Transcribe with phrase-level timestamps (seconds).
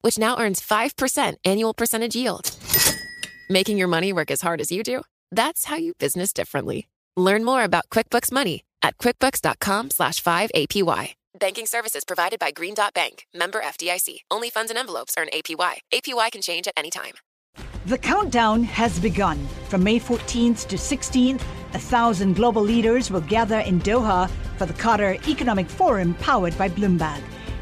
[0.00, 2.50] which now earns 5% annual percentage yield.
[3.48, 5.02] Making your money work as hard as you do?
[5.30, 6.88] That's how you business differently.
[7.16, 11.14] Learn more about QuickBooks Money at quickbooks.com slash 5APY.
[11.38, 14.20] Banking services provided by Green Dot Bank, member FDIC.
[14.30, 15.78] Only funds and envelopes earn APY.
[15.92, 17.14] APY can change at any time.
[17.86, 19.38] The countdown has begun.
[19.68, 21.42] From May 14th to 16th,
[21.74, 26.68] a thousand global leaders will gather in Doha for the Qatar Economic Forum powered by
[26.68, 27.22] Bloomberg.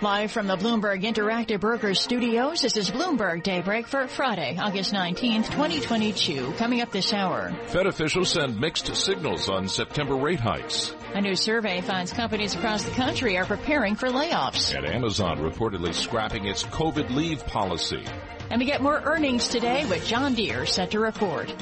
[0.00, 5.46] Live from the Bloomberg Interactive Brokers studios, this is Bloomberg Daybreak for Friday, August 19th,
[5.46, 6.52] 2022.
[6.52, 7.52] Coming up this hour.
[7.66, 10.94] Fed officials send mixed signals on September rate hikes.
[11.14, 14.72] A new survey finds companies across the country are preparing for layoffs.
[14.72, 18.04] And Amazon reportedly scrapping its COVID leave policy.
[18.50, 21.52] And we get more earnings today with John Deere set to report.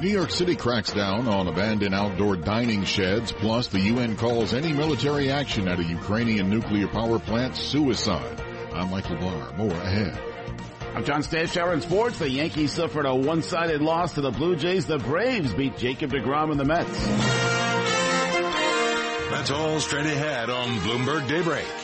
[0.00, 4.72] New York City cracks down on abandoned outdoor dining sheds, plus the UN calls any
[4.72, 8.42] military action at a Ukrainian nuclear power plant suicide.
[8.72, 9.56] I'm Michael Barr.
[9.56, 10.18] More ahead.
[10.94, 12.18] I'm John Stashower in sports.
[12.18, 14.86] The Yankees suffered a one-sided loss to the Blue Jays.
[14.86, 17.06] The Braves beat Jacob deGrom and the Mets.
[19.30, 21.83] That's all straight ahead on Bloomberg Daybreak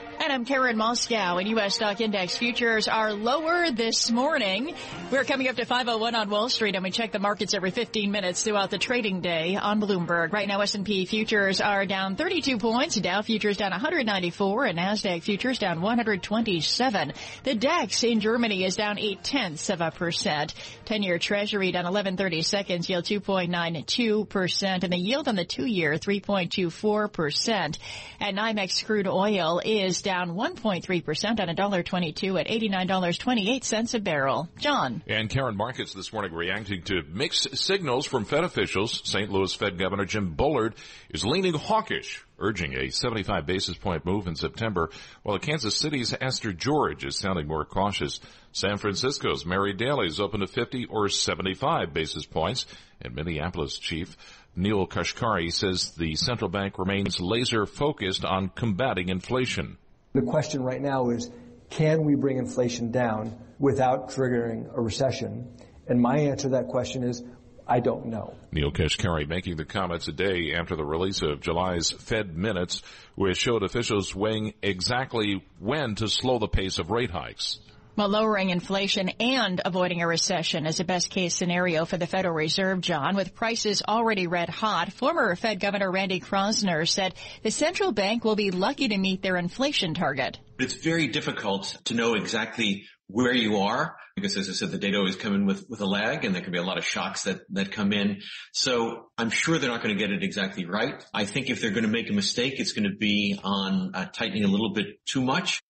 [0.23, 1.73] And I'm Karen Moskow, and U.S.
[1.73, 4.75] stock index futures are lower this morning.
[5.09, 8.11] We're coming up to 501 on Wall Street, and we check the markets every 15
[8.11, 10.31] minutes throughout the trading day on Bloomberg.
[10.31, 15.57] Right now, S&P futures are down 32 points, Dow futures down 194, and NASDAQ futures
[15.57, 17.13] down 127.
[17.43, 20.53] The DAX in Germany is down 8 tenths of a percent.
[20.85, 27.79] 10-year Treasury down 1130 seconds, yield 2.92%, and the yield on the two-year 3.24%.
[28.19, 34.49] And NYMEX crude oil is down down 1.3% on $1.22 at $89.28 a barrel.
[34.57, 35.01] John.
[35.07, 39.01] And Karen markets this morning reacting to mixed signals from Fed officials.
[39.05, 39.31] St.
[39.31, 40.75] Louis Fed Governor Jim Bullard
[41.11, 44.89] is leaning hawkish urging a 75 basis point move in September,
[45.23, 48.19] while Kansas City's Esther George is sounding more cautious.
[48.51, 52.65] San Francisco's Mary Daly is open to 50 or 75 basis points,
[53.01, 54.17] and Minneapolis Chief
[54.55, 59.77] Neel Kashkari says the central bank remains laser focused on combating inflation.
[60.13, 61.29] The question right now is,
[61.69, 65.55] can we bring inflation down without triggering a recession?
[65.87, 67.23] And my answer to that question is,
[67.65, 68.33] I don't know.
[68.51, 72.81] Neel Kashkari making the comments a day after the release of July's Fed minutes,
[73.15, 77.61] which showed officials weighing exactly when to slow the pace of rate hikes.
[77.97, 82.33] Well, lowering inflation and avoiding a recession is a best case scenario for the Federal
[82.33, 83.17] Reserve, John.
[83.17, 88.37] With prices already red hot, former Fed Governor Randy Kroszner said the central bank will
[88.37, 90.39] be lucky to meet their inflation target.
[90.57, 94.97] It's very difficult to know exactly where you are because as I said, the data
[94.97, 97.23] always come in with, with a lag and there can be a lot of shocks
[97.23, 98.21] that, that come in.
[98.53, 101.03] So I'm sure they're not going to get it exactly right.
[101.13, 104.05] I think if they're going to make a mistake, it's going to be on uh,
[104.05, 105.61] tightening a little bit too much.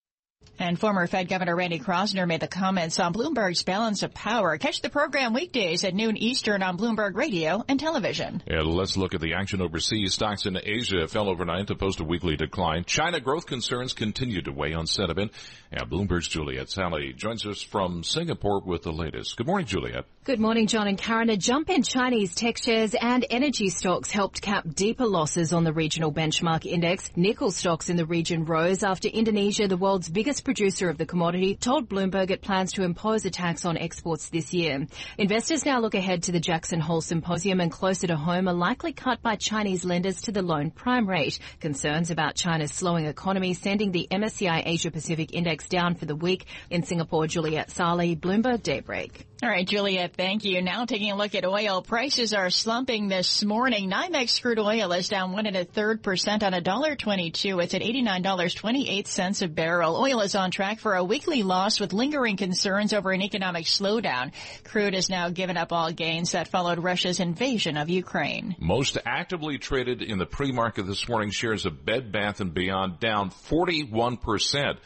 [0.60, 4.60] And former Fed Governor Randy Kroszner made the comments on Bloomberg's balance of power.
[4.60, 8.44] Catch the program weekdays at noon Eastern on Bloomberg Radio and television.
[8.46, 10.14] And let's look at the action overseas.
[10.14, 12.86] Stocks in Asia fell overnight to post a weekly decline.
[12.86, 15.32] China growth concerns continue to weigh on sentiment.
[15.72, 19.38] And Bloomberg's Juliet Saly joins us from Singapore with the latest.
[19.38, 20.06] Good morning, Juliet.
[20.24, 21.32] Good morning, John and Karen.
[21.32, 25.74] A jump in Chinese tech shares and energy stocks helped cap deeper losses on the
[25.74, 27.10] regional benchmark index.
[27.16, 31.56] Nickel stocks in the region rose after Indonesia, the world's biggest producer of the commodity,
[31.56, 34.86] told Bloomberg it plans to impose a tax on exports this year.
[35.18, 38.94] Investors now look ahead to the Jackson Hole Symposium and closer to home, a likely
[38.94, 41.40] cut by Chinese lenders to the loan prime rate.
[41.60, 46.46] Concerns about China's slowing economy sending the MSCI Asia Pacific Index down for the week.
[46.70, 49.26] In Singapore, Juliet Saly, Bloomberg Daybreak.
[49.44, 50.62] All right, Juliet, thank you.
[50.62, 51.82] Now taking a look at oil.
[51.82, 53.90] Prices are slumping this morning.
[53.90, 57.60] NYMEX crude oil is down one and a third percent on a dollar twenty-two.
[57.60, 59.98] It's at $89.28 a barrel.
[60.00, 64.32] Oil is on track for a weekly loss with lingering concerns over an economic slowdown.
[64.64, 68.56] Crude has now given up all gains that followed Russia's invasion of Ukraine.
[68.60, 73.32] Most actively traded in the pre-market this morning shares of Bed Bath & Beyond down
[73.32, 74.78] 41%.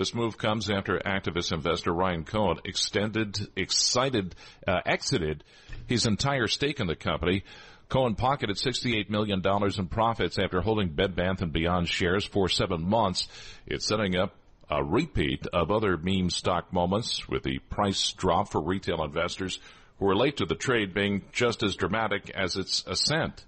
[0.00, 4.34] This move comes after activist investor Ryan Cohen extended, excited,
[4.66, 5.44] uh, exited
[5.88, 7.44] his entire stake in the company.
[7.90, 12.88] Cohen pocketed $68 million in profits after holding Bed Bath & Beyond shares for seven
[12.88, 13.28] months.
[13.66, 14.34] It's setting up
[14.70, 19.60] a repeat of other meme stock moments with the price drop for retail investors
[19.98, 23.44] who are late to the trade being just as dramatic as its ascent.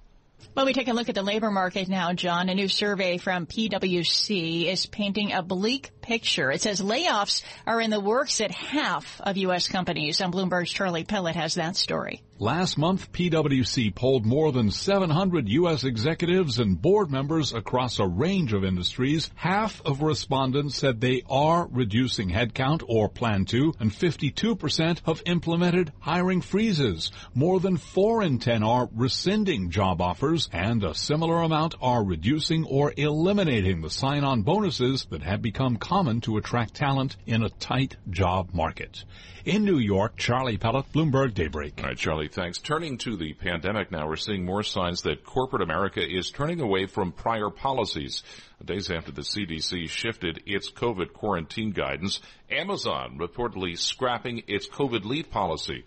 [0.54, 2.48] Well, we take a look at the labor market now, John.
[2.48, 6.50] A new survey from PwC is painting a bleak picture.
[6.50, 9.68] It says layoffs are in the works at half of U.S.
[9.68, 10.20] companies.
[10.20, 12.22] And Bloomberg's Charlie Pellett has that story.
[12.42, 15.84] Last month, PwC polled more than 700 U.S.
[15.84, 19.30] executives and board members across a range of industries.
[19.36, 25.92] Half of respondents said they are reducing headcount or plan to, and 52% have implemented
[26.00, 27.12] hiring freezes.
[27.32, 32.64] More than 4 in 10 are rescinding job offers, and a similar amount are reducing
[32.64, 37.98] or eliminating the sign-on bonuses that have become common to attract talent in a tight
[38.10, 39.04] job market.
[39.44, 41.74] In New York, Charlie Pellett, Bloomberg Daybreak.
[41.78, 42.58] All right, Charlie, thanks.
[42.58, 46.86] Turning to the pandemic now, we're seeing more signs that corporate America is turning away
[46.86, 48.22] from prior policies.
[48.64, 52.20] Days after the CDC shifted its COVID quarantine guidance,
[52.52, 55.86] Amazon reportedly scrapping its COVID leave policy.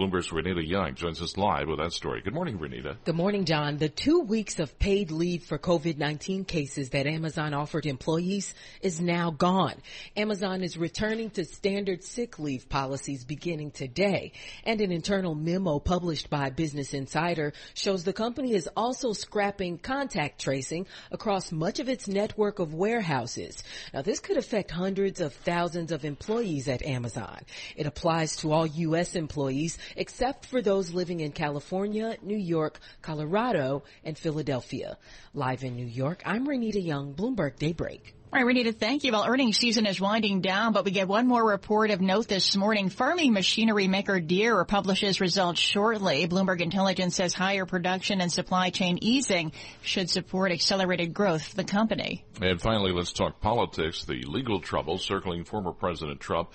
[0.00, 2.22] Bloomberg's Renita Young joins us live with that story.
[2.22, 2.96] Good morning, Renita.
[3.04, 3.76] Good morning, John.
[3.76, 9.30] The two weeks of paid leave for COVID-19 cases that Amazon offered employees is now
[9.30, 9.74] gone.
[10.16, 14.32] Amazon is returning to standard sick leave policies beginning today.
[14.64, 20.40] And an internal memo published by Business Insider shows the company is also scrapping contact
[20.40, 23.62] tracing across much of its network of warehouses.
[23.92, 27.40] Now, this could affect hundreds of thousands of employees at Amazon.
[27.76, 29.14] It applies to all U.S.
[29.14, 34.98] employees except for those living in California, New York, Colorado, and Philadelphia.
[35.34, 38.14] Live in New York, I'm Renita Young, Bloomberg Daybreak.
[38.32, 39.10] All right, Renita, thank you.
[39.10, 42.54] Well, earnings season is winding down, but we get one more report of note this
[42.54, 42.88] morning.
[42.88, 46.28] Farming machinery maker Deere publishes results shortly.
[46.28, 49.50] Bloomberg Intelligence says higher production and supply chain easing
[49.82, 52.24] should support accelerated growth for the company.
[52.40, 54.04] And finally, let's talk politics.
[54.04, 56.52] The legal trouble circling former President Trump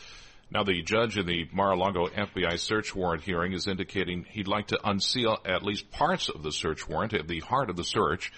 [0.51, 4.79] now, the judge in the Mar-a-Lago FBI search warrant hearing is indicating he'd like to
[4.83, 8.31] unseal at least parts of the search warrant at the heart of the search.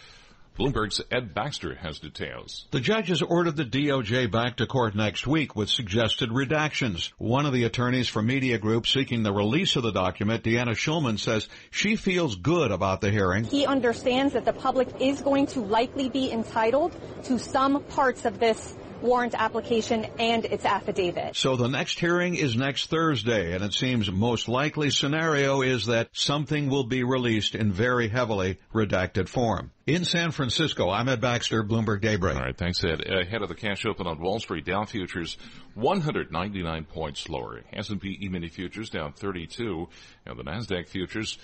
[0.57, 2.65] Bloomberg's Ed Baxter has details.
[2.71, 7.11] The judge has ordered the DOJ back to court next week with suggested redactions.
[7.19, 11.19] One of the attorneys for media groups seeking the release of the document, Deanna Shullman,
[11.19, 13.43] says she feels good about the hearing.
[13.43, 16.95] He understands that the public is going to likely be entitled
[17.25, 21.35] to some parts of this warrant application and its affidavit.
[21.35, 26.09] So the next hearing is next Thursday, and it seems most likely scenario is that
[26.13, 29.71] something will be released in very heavily redacted form.
[29.85, 32.35] In San Francisco, I'm Ed Baxter, Bloomberg Daybreak.
[32.35, 33.01] All right, thanks, Ed.
[33.01, 35.37] Ahead of the cash open on Wall Street, Dow futures
[35.75, 37.61] 199 points lower.
[37.73, 39.87] S&P E-mini futures down 32,
[40.25, 41.37] and the Nasdaq futures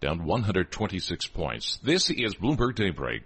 [0.00, 1.78] down 126 points.
[1.82, 3.24] This is Bloomberg Daybreak.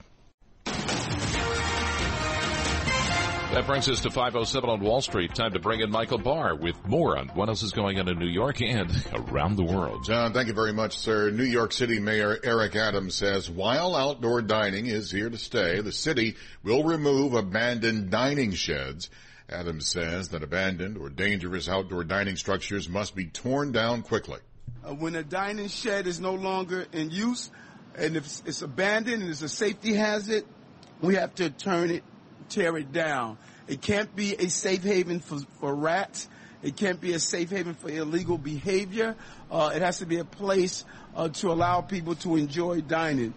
[3.52, 5.34] That brings us to 507 on Wall Street.
[5.34, 8.18] Time to bring in Michael Barr with more on what else is going on in
[8.18, 10.06] New York and around the world.
[10.06, 11.30] John, thank you very much, sir.
[11.30, 15.92] New York City Mayor Eric Adams says while outdoor dining is here to stay, the
[15.92, 19.10] city will remove abandoned dining sheds.
[19.50, 24.38] Adams says that abandoned or dangerous outdoor dining structures must be torn down quickly.
[24.82, 27.50] Uh, when a dining shed is no longer in use
[27.96, 30.44] and if it's abandoned and it's a safety hazard,
[31.02, 32.02] we have to turn it
[32.48, 33.38] tear it down.
[33.68, 36.28] It can't be a safe haven for, for rats.
[36.62, 39.16] It can't be a safe haven for illegal behavior.
[39.50, 40.84] Uh, it has to be a place
[41.16, 43.34] uh, to allow people to enjoy dining.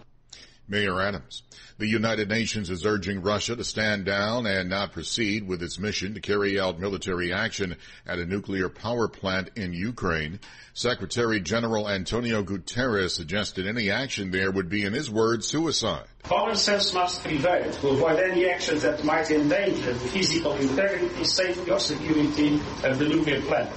[0.68, 1.42] Mayor Adams.
[1.78, 6.14] The United Nations is urging Russia to stand down and not proceed with its mission
[6.14, 10.40] to carry out military action at a nuclear power plant in Ukraine.
[10.74, 16.04] Secretary General Antonio Guterres suggested any action there would be, in his words, suicide.
[16.22, 21.70] Common sense must prevail to avoid any actions that might endanger the physical integrity, safety,
[21.70, 23.70] or security of the nuclear plant.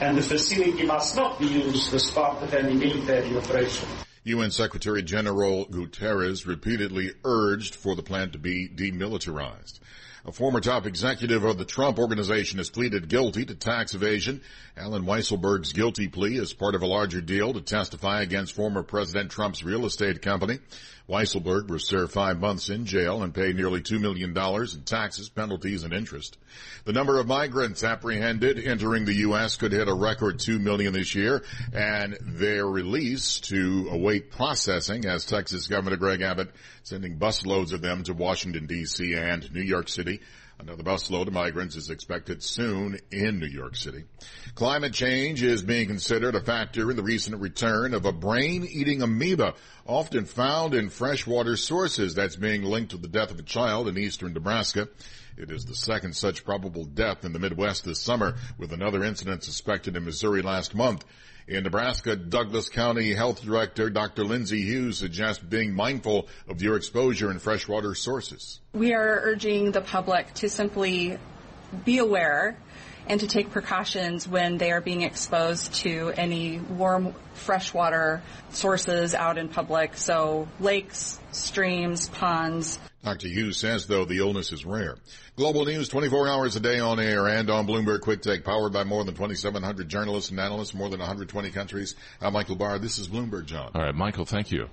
[0.00, 3.88] And the facility must not be used as part of any military operation.
[4.24, 9.80] UN Secretary General Guterres repeatedly urged for the plant to be demilitarized.
[10.24, 14.40] A former top executive of the Trump organization has pleaded guilty to tax evasion.
[14.76, 19.32] Alan Weisselberg's guilty plea is part of a larger deal to testify against former President
[19.32, 20.60] Trump's real estate company.
[21.08, 25.82] Weisselberg will serve five months in jail and pay nearly $2 million in taxes, penalties,
[25.82, 26.38] and interest.
[26.84, 29.56] The number of migrants apprehended entering the U.S.
[29.56, 31.42] could hit a record 2 million this year,
[31.72, 36.50] and their release to await processing as Texas Governor Greg Abbott
[36.82, 39.14] sending busloads of them to Washington, D.C.
[39.14, 40.20] and New York City.
[40.62, 44.04] Another busload of migrants is expected soon in New York City.
[44.54, 49.54] Climate change is being considered a factor in the recent return of a brain-eating amoeba
[49.84, 53.98] often found in freshwater sources that's being linked to the death of a child in
[53.98, 54.88] eastern Nebraska.
[55.36, 59.42] It is the second such probable death in the Midwest this summer, with another incident
[59.42, 61.04] suspected in Missouri last month.
[61.48, 64.24] In Nebraska, Douglas County Health Director Dr.
[64.24, 68.60] Lindsay Huse suggests being mindful of your exposure in freshwater sources.
[68.72, 71.18] We are urging the public to simply
[71.84, 72.56] be aware
[73.08, 79.36] and to take precautions when they are being exposed to any warm freshwater sources out
[79.36, 79.96] in public.
[79.96, 82.78] So lakes, streams, ponds.
[83.04, 83.28] Dr.
[83.28, 84.96] Huse says, though, the illness is rare.
[85.36, 88.84] Global news 24 hours a day on air and on Bloomberg Quick Take, powered by
[88.84, 91.96] more than 2,700 journalists and analysts, more than 120 countries.
[92.20, 92.78] I'm Michael Barr.
[92.78, 93.72] This is Bloomberg, John.
[93.74, 94.70] All right, Michael, thank you.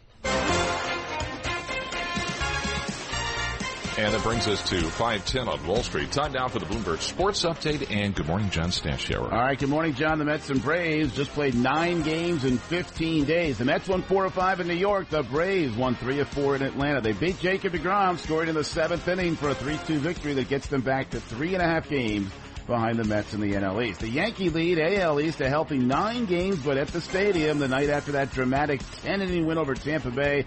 [3.99, 6.09] And that brings us to 510 on Wall Street.
[6.09, 7.91] Time now for the Bloomberg Sports Update.
[7.91, 9.23] And good morning, John Stashower.
[9.23, 10.19] All right, good morning, John.
[10.19, 13.57] The Mets and Braves just played nine games in 15 days.
[13.57, 15.09] The Mets won four of five in New York.
[15.09, 17.01] The Braves won three of four in Atlanta.
[17.01, 20.67] They beat Jacob DeGrom, scored in the seventh inning for a 3-2 victory that gets
[20.67, 22.31] them back to three and a half games
[22.67, 23.99] behind the Mets in the NL East.
[23.99, 27.89] The Yankee lead AL East a healthy nine games, but at the stadium the night
[27.89, 30.45] after that dramatic 10 inning win over Tampa Bay.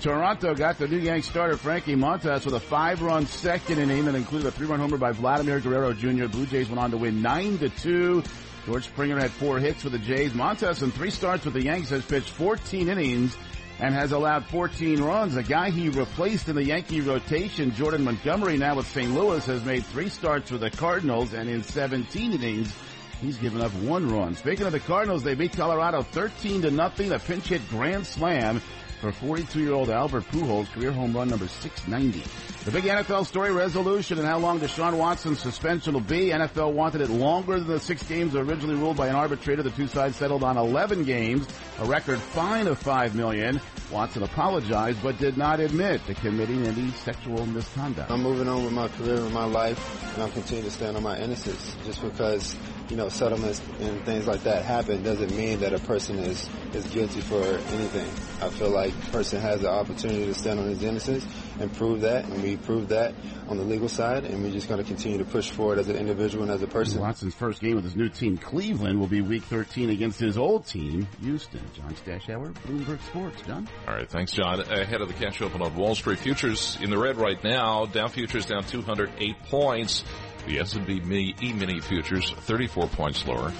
[0.00, 4.46] Toronto got the new Yank starter Frankie Montas with a five-run second inning that included
[4.46, 6.26] a three-run homer by Vladimir Guerrero Jr.
[6.28, 8.22] Blue Jays went on to win nine to two.
[8.64, 10.32] George Springer had four hits for the Jays.
[10.32, 13.36] Montas in three starts with the Yankees has pitched 14 innings
[13.80, 15.34] and has allowed 14 runs.
[15.34, 19.12] A guy he replaced in the Yankee rotation, Jordan Montgomery, now with St.
[19.12, 22.72] Louis, has made three starts for the Cardinals and in 17 innings.
[23.20, 24.36] He's given up one run.
[24.36, 27.10] Speaking of the Cardinals, they beat Colorado 13 to nothing.
[27.10, 28.62] A pinch hit grand slam
[29.00, 32.24] for 42-year-old Albert Pujols, career home run number 690.
[32.64, 36.30] The big NFL story resolution and how long Deshaun Watson's suspension will be.
[36.30, 39.62] NFL wanted it longer than the six games originally ruled by an arbitrator.
[39.62, 41.46] The two sides settled on 11 games,
[41.78, 43.60] a record fine of $5 million.
[43.90, 48.10] Watson apologized but did not admit to committing any sexual misconduct.
[48.10, 51.02] I'm moving on with my career and my life, and I'm continuing to stand on
[51.02, 51.74] my innocence.
[51.84, 52.54] Just because,
[52.90, 56.86] you know, settlements and things like that happen doesn't mean that a person is, is
[56.88, 58.08] guilty for anything.
[58.44, 61.26] I feel like a person has the opportunity to stand on his innocence
[61.58, 63.14] and prove that, and we proved that
[63.48, 65.96] on the legal side, and we're just going to continue to push forward as an
[65.96, 67.00] individual and as a person.
[67.00, 70.66] Watson's first game with his new team, Cleveland, will be Week 13 against his old
[70.66, 71.60] team, Houston.
[71.74, 73.42] John Stashower, Bloomberg Sports.
[73.46, 73.68] John?
[73.86, 74.60] All right, thanks, John.
[74.60, 77.86] Ahead of the cash open on Wall Street, futures in the red right now.
[77.86, 80.04] Dow futures down 208 points.
[80.46, 83.52] The S&P E-mini futures 34 points lower.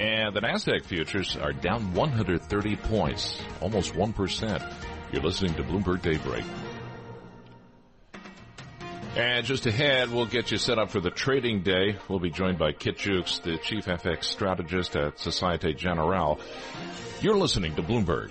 [0.00, 4.74] And the NASDAQ futures are down 130 points, almost 1%.
[5.12, 6.44] You're listening to Bloomberg Daybreak.
[9.14, 11.98] And just ahead, we'll get you set up for the trading day.
[12.08, 16.40] We'll be joined by Kit Juckes, the chief FX strategist at Societe Generale.
[17.20, 18.30] You're listening to Bloomberg.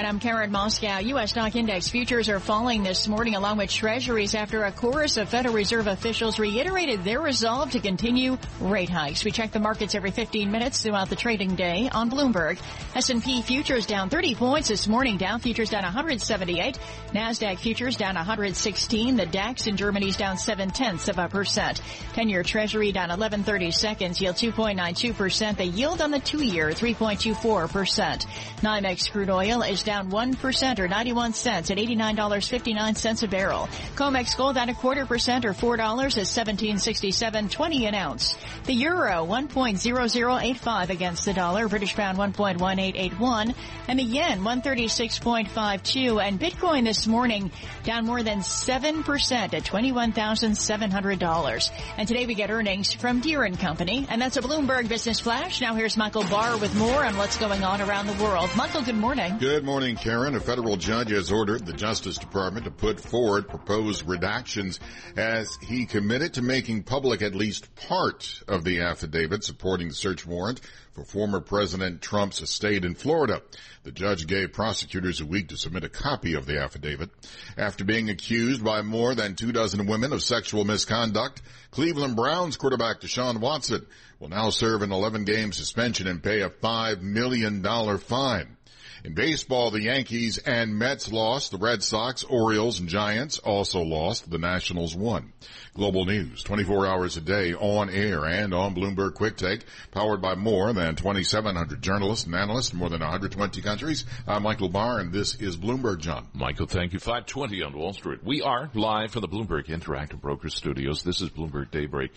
[0.00, 1.04] And I'm Karen Moskow.
[1.08, 1.32] U.S.
[1.32, 5.54] stock index futures are falling this morning along with treasuries after a chorus of Federal
[5.54, 9.26] Reserve officials reiterated their resolve to continue rate hikes.
[9.26, 12.58] We check the markets every 15 minutes throughout the trading day on Bloomberg.
[12.94, 15.18] S&P futures down 30 points this morning.
[15.18, 16.78] Dow futures down 178.
[17.12, 19.16] NASDAQ futures down 116.
[19.16, 21.82] The DAX in Germany's down 7 tenths of a percent.
[22.14, 24.18] 10-year treasury down 1130 seconds.
[24.18, 25.58] Yield 2.92%.
[25.58, 28.26] The yield on the two-year 3.24%.
[28.62, 33.68] NYMEX crude oil is down down 1% or 91 cents at $89.59 a barrel.
[33.96, 38.36] COMEX gold down a quarter percent or $4 at 1767.20 an ounce.
[38.66, 43.52] The euro 1.0085 against the dollar, British pound 1.1881,
[43.88, 47.50] and the yen 136.52 and Bitcoin this morning
[47.82, 51.70] down more than 7% at $21,700.
[51.96, 55.60] And today we get earnings from Deere and Company, and that's a Bloomberg Business Flash.
[55.60, 58.50] Now here's Michael Barr with more on what's going on around the world.
[58.56, 59.36] Michael, good morning.
[59.38, 60.34] Good morning, Karen.
[60.34, 64.78] A federal judge has ordered the Justice Department to put forward proposed redactions
[65.16, 70.26] as he committed to making public at least part of the affidavit supporting the search
[70.26, 70.60] warrant
[70.92, 73.40] for former President Trump's estate in Florida.
[73.82, 77.08] The judge gave prosecutors a week to submit a copy of the affidavit.
[77.56, 83.00] After being accused by more than two dozen women of sexual misconduct, Cleveland Browns quarterback
[83.00, 83.86] Deshaun Watson
[84.18, 87.62] will now serve an 11 game suspension and pay a $5 million
[87.98, 88.58] fine.
[89.02, 91.52] In baseball, the Yankees and Mets lost.
[91.52, 94.30] The Red Sox, Orioles, and Giants also lost.
[94.30, 95.32] The Nationals won.
[95.72, 100.34] Global news, 24 hours a day on air and on Bloomberg Quick Take, powered by
[100.34, 104.04] more than 2,700 journalists and analysts in more than 120 countries.
[104.26, 106.26] I'm Michael Barr, and this is Bloomberg John.
[106.34, 106.98] Michael, thank you.
[106.98, 108.22] 520 on Wall Street.
[108.22, 111.02] We are live from the Bloomberg Interactive Brokers Studios.
[111.04, 112.10] This is Bloomberg Daybreak.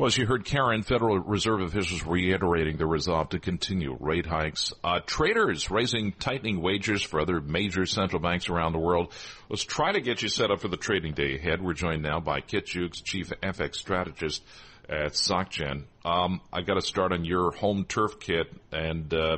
[0.00, 4.72] Well, as you heard Karen, Federal Reserve officials reiterating their resolve to continue rate hikes.
[4.82, 9.12] Uh, traders raising tightening wages for other major central banks around the world.
[9.50, 11.60] Let's try to get you set up for the trading day ahead.
[11.60, 14.42] We're joined now by Kit Juckes, Chief FX Strategist
[14.88, 15.84] at SocGen.
[16.02, 19.36] Um, I got to start on your home turf kit, and uh,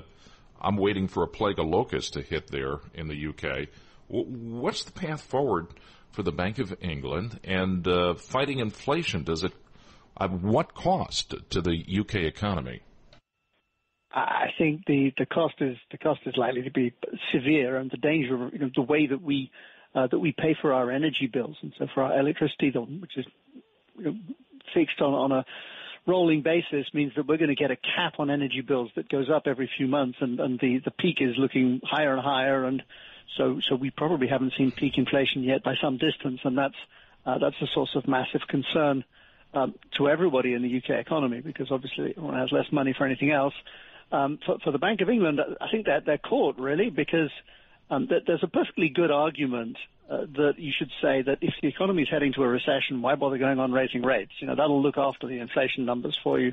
[0.61, 3.67] I'm waiting for a plague of locusts to hit there in the UK.
[4.07, 5.67] What's the path forward
[6.13, 9.25] for the Bank of England and uh, fighting inflation?
[9.25, 9.53] Does it
[10.19, 12.83] at what cost to the UK economy?
[14.15, 16.93] I think the, the cost is the cost is likely to be
[17.33, 19.51] severe, and the danger you know, the way that we
[19.95, 23.25] uh, that we pay for our energy bills, and so for our electricity, which is
[23.99, 24.15] you know,
[24.75, 25.45] fixed on, on a
[26.07, 29.31] rolling basis, means that we're going to get a cap on energy bills that goes
[29.31, 32.83] up every few months, and, and the, the peak is looking higher and higher, and
[33.39, 36.75] so so we probably haven't seen peak inflation yet by some distance, and that's
[37.25, 39.05] uh, that's a source of massive concern
[39.55, 43.31] um, to everybody in the UK economy because obviously everyone has less money for anything
[43.31, 43.55] else.
[44.11, 47.31] Um, for, for, the Bank of England, I think that they're caught really because
[47.91, 49.79] um, there's a perfectly good argument
[50.11, 53.15] uh, that you should say that if the economy is heading to a recession, why
[53.15, 54.33] bother going on raising rates?
[54.41, 56.53] You know that'll look after the inflation numbers for you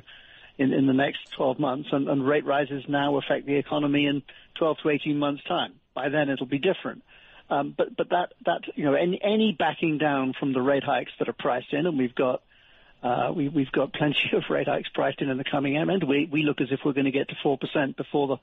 [0.56, 4.22] in, in the next 12 months, and, and rate rises now affect the economy in
[4.56, 5.74] 12 to 18 months' time.
[5.94, 7.02] By then, it'll be different.
[7.50, 11.10] Um, but but that that you know any any backing down from the rate hikes
[11.18, 12.42] that are priced in, and we've got
[13.02, 16.02] uh, we, we've got plenty of rate hikes priced in in the coming year, and
[16.04, 18.36] we, we look as if we're going to get to 4% before the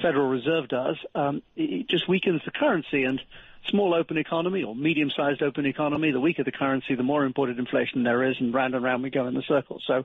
[0.00, 0.96] Federal Reserve does.
[1.14, 3.20] Um, it just weakens the currency, and
[3.68, 8.02] small open economy or medium-sized open economy, the weaker the currency, the more imported inflation
[8.02, 9.80] there is, and round and round we go in the circle.
[9.86, 10.04] So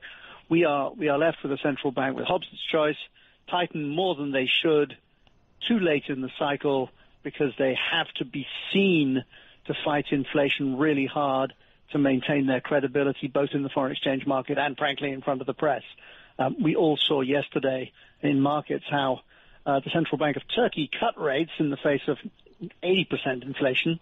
[0.50, 2.98] we are we are left with a central bank with Hobson's choice,
[3.50, 4.98] tighten more than they should,
[5.68, 6.90] too late in the cycle
[7.24, 9.24] because they have to be seen
[9.66, 11.54] to fight inflation really hard
[11.92, 15.48] to maintain their credibility both in the foreign exchange market and, frankly, in front of
[15.48, 15.84] the press.
[16.40, 19.20] Um, we all saw yesterday in markets how
[19.66, 22.18] uh, the central bank of Turkey cut rates in the face of
[22.84, 24.00] 80% inflation,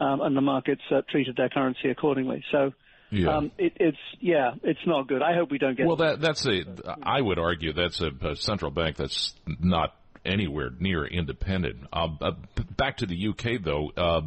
[0.00, 2.44] um, and the markets uh, treated their currency accordingly.
[2.50, 2.72] So.
[3.14, 3.36] Yeah.
[3.36, 5.20] Um, it, it's yeah, it's not good.
[5.20, 5.86] I hope we don't get.
[5.86, 6.62] Well, that that's a.
[7.02, 11.86] I would argue that's a, a central bank that's not anywhere near independent.
[11.92, 12.32] Uh, uh,
[12.76, 14.22] back to the UK though, uh,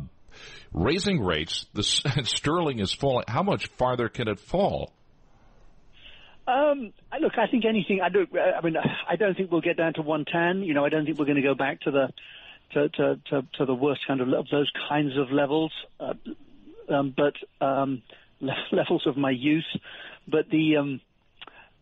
[0.73, 1.65] raising rates.
[1.73, 1.83] The
[2.23, 3.25] sterling is falling.
[3.27, 4.91] How much farther can it fall?
[6.47, 8.01] Um, look, I think anything.
[8.03, 8.29] I don't.
[8.37, 10.63] I mean, I don't think we'll get down to 110.
[10.67, 12.13] You know, I don't think we're going to go back to the
[12.73, 15.71] to to to, to the worst kind of those kinds of levels.
[15.99, 16.13] Uh,
[16.89, 17.33] um, but
[17.65, 18.03] um,
[18.71, 19.65] levels of my youth.
[20.27, 21.01] But the um,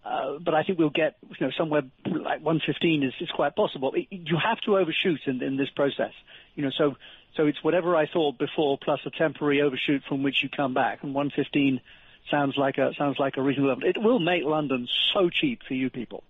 [0.06, 3.94] uh, but I think we'll get you know somewhere like 115 is, is quite possible.
[3.96, 6.12] It, you have to overshoot in, in this process.
[6.56, 6.96] You know, so
[7.36, 11.00] so it's whatever I thought before plus a temporary overshoot from which you come back.
[11.04, 11.82] And 115
[12.30, 13.90] sounds like a sounds like a reasonable level.
[13.90, 16.24] It will make London so cheap for you people.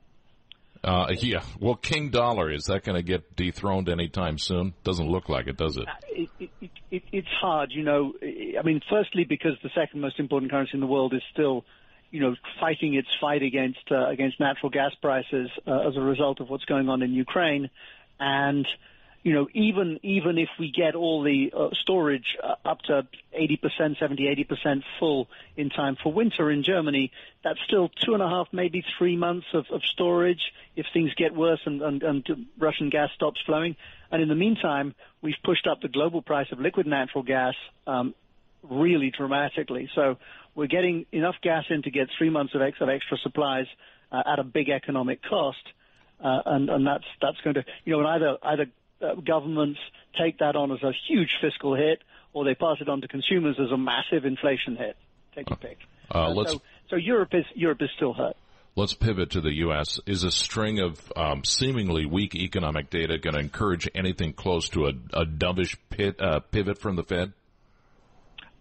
[0.83, 1.43] Uh, yeah.
[1.61, 4.73] Well, King Dollar is that going to get dethroned anytime soon?
[4.83, 5.87] Doesn't look like it, does it?
[5.87, 7.03] Uh, it, it, it?
[7.11, 8.13] It's hard, you know.
[8.21, 11.63] I mean, firstly, because the second most important currency in the world is still,
[12.11, 16.41] you know, fighting its fight against uh, against natural gas prices uh, as a result
[16.41, 17.69] of what's going on in Ukraine,
[18.19, 18.67] and
[19.23, 23.97] you know, even even if we get all the uh, storage uh, up to 80%,
[23.97, 27.11] 70, 80% full in time for winter in Germany,
[27.43, 30.41] that's still two and a half, maybe three months of, of storage
[30.75, 33.77] if things get worse and, and, and Russian gas stops flowing.
[34.11, 37.55] And in the meantime, we've pushed up the global price of liquid natural gas
[37.87, 38.13] um,
[38.61, 39.89] really dramatically.
[39.95, 40.17] So
[40.53, 43.67] we're getting enough gas in to get three months of extra, extra supplies
[44.11, 45.63] uh, at a big economic cost,
[46.23, 48.65] uh, and, and that's that's going to you know either either
[49.01, 49.79] uh, governments
[50.19, 52.01] take that on as a huge fiscal hit,
[52.33, 54.95] or they pass it on to consumers as a massive inflation hit.
[55.35, 55.77] Take your pick.
[56.13, 58.35] Uh, let's so, so Europe is Europe is still hurt.
[58.75, 59.99] Let's pivot to the U.S.
[60.07, 64.85] Is a string of um, seemingly weak economic data going to encourage anything close to
[64.85, 67.33] a, a dovish pit, uh, pivot from the Fed?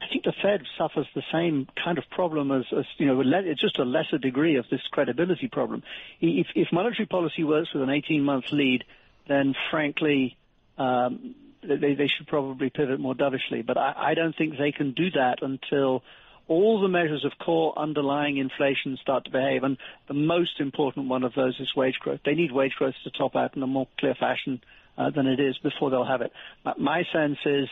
[0.03, 3.61] I think the Fed suffers the same kind of problem as, as you know, it's
[3.61, 5.83] just a lesser degree of this credibility problem.
[6.21, 8.85] If, if monetary policy works with an 18-month lead,
[9.29, 10.37] then frankly,
[10.79, 13.63] um, they, they should probably pivot more dovishly.
[13.63, 16.03] But I, I don't think they can do that until
[16.49, 19.63] all the measures of core underlying inflation start to behave.
[19.63, 22.21] And the most important one of those is wage growth.
[22.25, 24.63] They need wage growth to top out in a more clear fashion
[24.99, 26.33] uh, than it is before they'll have it.
[26.77, 27.69] My sense is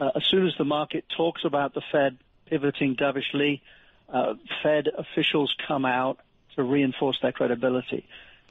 [0.00, 3.62] uh, as soon as the market talks about the Fed pivoting dovishly,
[4.12, 6.18] uh, Fed officials come out
[6.56, 8.06] to reinforce their credibility.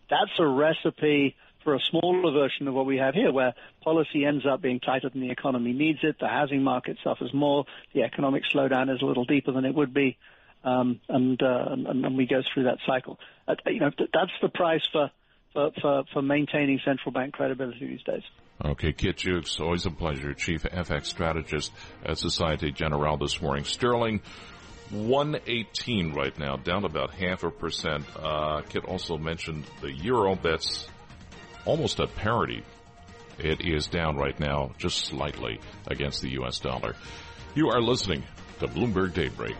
[0.09, 1.35] That's a recipe
[1.67, 3.53] for a smaller version of what we have here, where
[3.83, 7.65] policy ends up being tighter than the economy needs it, the housing market suffers more,
[7.93, 10.17] the economic slowdown is a little deeper than it would be,
[10.63, 13.19] um, and, uh, and, and we go through that cycle.
[13.49, 15.11] Uh, you know, that's the price for,
[15.51, 18.23] for, for, for maintaining central bank credibility these days.
[18.63, 20.33] Okay, Kit Juckes, always a pleasure.
[20.33, 21.73] Chief FX strategist
[22.05, 23.65] at Societe Generale this morning.
[23.65, 24.21] Sterling,
[24.91, 28.05] 118 right now, down about half a percent.
[28.17, 30.39] Uh, Kit also mentioned the euro.
[30.41, 30.87] That's
[31.67, 32.63] almost at parity.
[33.37, 36.59] It is down right now, just slightly against the U.S.
[36.59, 36.95] dollar.
[37.53, 38.23] You are listening
[38.59, 39.55] to Bloomberg Daybreak.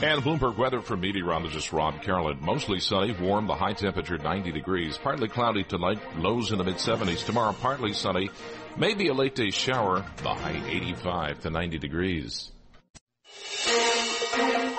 [0.00, 2.38] And Bloomberg weather for meteorologist Rob Carolan.
[2.40, 4.96] Mostly sunny, warm, the high temperature 90 degrees.
[4.96, 7.26] Partly cloudy tonight, lows in the mid 70s.
[7.26, 8.30] Tomorrow, partly sunny,
[8.78, 12.50] maybe a late day shower, the high 85 to 90 degrees.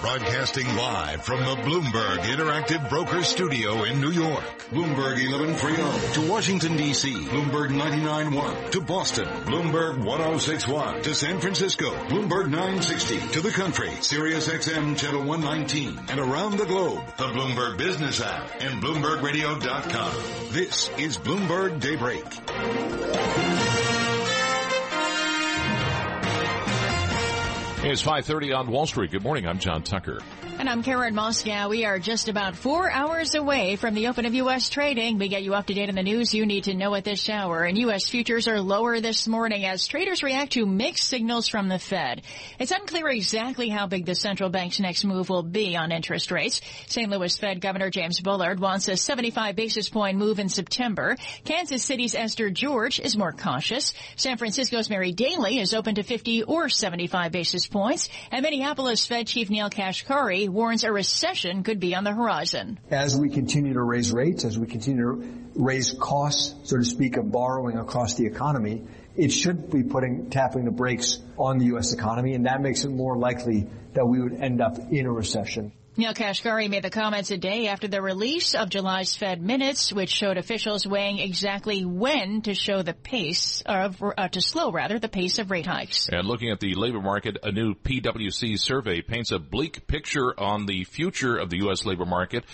[0.01, 4.43] Broadcasting live from the Bloomberg Interactive Broker Studio in New York.
[4.71, 7.11] Bloomberg 1130 to Washington, D.C.
[7.13, 9.25] Bloomberg 99.1 to Boston.
[9.43, 11.91] Bloomberg 1061 to San Francisco.
[12.07, 13.91] Bloomberg 960 to the country.
[13.99, 17.05] Sirius XM Channel 119 and around the globe.
[17.17, 20.53] The Bloomberg Business app and BloombergRadio.com.
[20.53, 22.23] This is Bloomberg Daybreak.
[27.81, 29.09] It's 5.30 on Wall Street.
[29.09, 29.47] Good morning.
[29.47, 30.19] I'm John Tucker.
[30.59, 31.69] And I'm Karen Moskow.
[31.69, 34.67] We are just about four hours away from the open of U.S.
[34.67, 35.17] trading.
[35.17, 37.29] We get you up to date on the news you need to know at this
[37.29, 37.63] hour.
[37.63, 38.09] And U.S.
[38.09, 42.23] futures are lower this morning as traders react to mixed signals from the Fed.
[42.59, 46.59] It's unclear exactly how big the central bank's next move will be on interest rates.
[46.87, 47.09] St.
[47.09, 51.15] Louis Fed Governor James Bullard wants a 75 basis point move in September.
[51.45, 53.93] Kansas City's Esther George is more cautious.
[54.17, 58.09] San Francisco's Mary Daly is open to 50 or 75 basis points.
[58.29, 62.79] And Minneapolis Fed Chief Neel Kashkari warns a recession could be on the horizon.
[62.89, 67.17] As we continue to raise rates, as we continue to raise costs, so to speak,
[67.17, 68.83] of borrowing across the economy,
[69.15, 71.93] it should be putting, tapping the brakes on the U.S.
[71.93, 75.71] economy, and that makes it more likely that we would end up in a recession.
[75.99, 80.09] Neel Kashkari made the comments a day after the release of July's Fed minutes, which
[80.09, 85.09] showed officials weighing exactly when to show the pace of, uh, to slow rather, the
[85.09, 86.07] pace of rate hikes.
[86.07, 90.67] And looking at the labor market, a new PwC survey paints a bleak picture on
[90.67, 91.83] the future of the U.S.
[91.85, 92.45] labor market.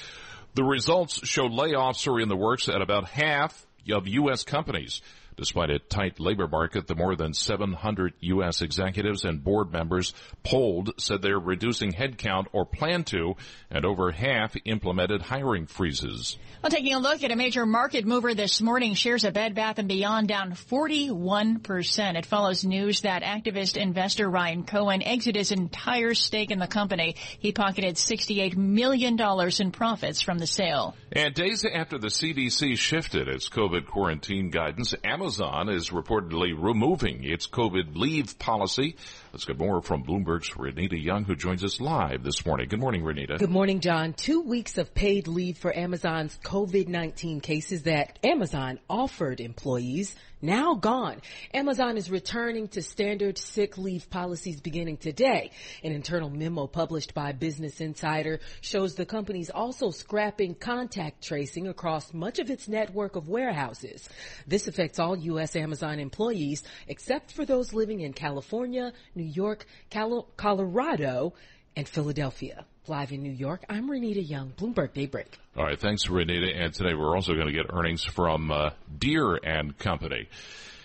[0.56, 4.44] The results show layoffs are in the works at about half of U.S.
[4.44, 5.04] companies.
[5.38, 8.62] Despite a tight labor market, the more than 700 U.S.
[8.62, 13.36] executives and board members polled said they're reducing headcount or plan to,
[13.70, 16.38] and over half implemented hiring freezes.
[16.64, 19.86] Well, taking a look at a major market mover this morning, shares of Bed Bath
[19.86, 22.16] & Beyond down 41%.
[22.16, 27.18] It follows news that activist investor Ryan Cohen exited his entire stake in the company.
[27.40, 29.20] He pocketed $68 million
[29.60, 30.96] in profits from the sale.
[31.12, 37.24] And days after the CDC shifted its COVID quarantine guidance, Amazon Amazon is reportedly removing
[37.24, 38.96] its COVID leave policy.
[39.34, 42.68] Let's get more from Bloomberg's Renita Young, who joins us live this morning.
[42.70, 43.40] Good morning, Renita.
[43.40, 44.14] Good morning, John.
[44.14, 51.22] Two weeks of paid leave for Amazon's COVID-19 cases that Amazon offered employees now gone.
[51.54, 55.52] Amazon is returning to standard sick leave policies beginning today.
[55.84, 62.14] An internal memo published by Business Insider shows the company's also scrapping contact tracing across
[62.14, 64.08] much of its network of warehouses.
[64.48, 65.56] This affects all U.S.
[65.56, 71.34] Amazon employees except for those living in California, New York, Cal- Colorado,
[71.76, 72.66] and Philadelphia.
[72.88, 75.38] Live in New York, I'm Renita Young, Bloomberg Daybreak.
[75.58, 76.56] All right, thanks, Renita.
[76.56, 80.30] And today we're also going to get earnings from uh, Deere and Company.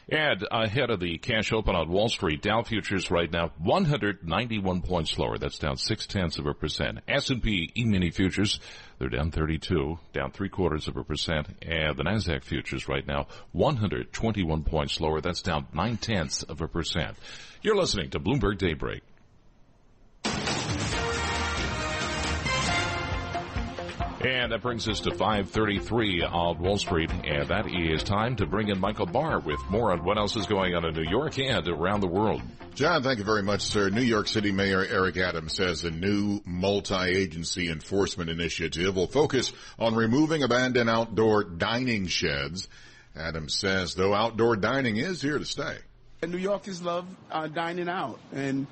[0.09, 5.17] And ahead of the cash open on Wall Street, Dow futures right now 191 points
[5.17, 5.39] lower.
[5.39, 6.99] That's down six tenths of a percent.
[7.07, 8.59] S&P E-mini futures,
[8.99, 11.47] they're down 32, down three quarters of a percent.
[11.63, 15.21] And the Nasdaq futures right now 121 points lower.
[15.21, 17.17] That's down nine tenths of a percent.
[17.63, 19.03] You're listening to Bloomberg Daybreak.
[24.23, 27.11] And that brings us to 533 on Wall Street.
[27.11, 30.45] And that is time to bring in Michael Barr with more on what else is
[30.45, 32.43] going on in New York and around the world.
[32.75, 33.89] John, thank you very much, sir.
[33.89, 39.95] New York City Mayor Eric Adams says a new multi-agency enforcement initiative will focus on
[39.95, 42.69] removing abandoned outdoor dining sheds.
[43.17, 45.79] Adams says, though outdoor dining is here to stay.
[46.21, 48.67] And New Yorkers love uh, dining out, and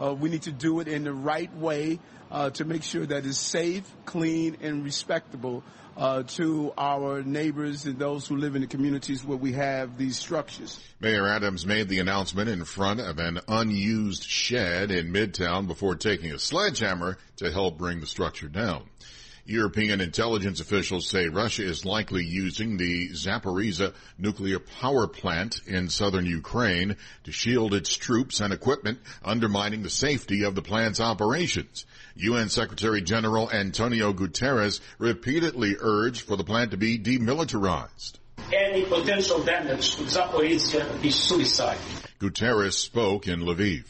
[0.00, 1.98] uh, we need to do it in the right way
[2.30, 5.62] uh, to make sure that it's safe, clean, and respectable
[5.96, 10.16] uh, to our neighbors and those who live in the communities where we have these
[10.16, 10.80] structures.
[11.00, 16.32] Mayor Adams made the announcement in front of an unused shed in Midtown before taking
[16.32, 18.84] a sledgehammer to help bring the structure down.
[19.44, 26.26] European intelligence officials say Russia is likely using the Zaporizhzhia nuclear power plant in southern
[26.26, 31.86] Ukraine to shield its troops and equipment, undermining the safety of the plant's operations.
[32.14, 38.12] UN Secretary General Antonio Guterres repeatedly urged for the plant to be demilitarized.
[38.52, 41.78] Any potential damage to Zaporizhzhia is suicide.
[42.20, 43.84] Guterres spoke in Lviv.